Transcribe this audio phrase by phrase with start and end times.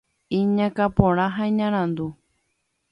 [0.39, 2.07] Iñakã porã ha iñarandu.